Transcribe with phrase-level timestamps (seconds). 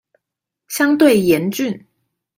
[0.67, 1.85] 相對嚴峻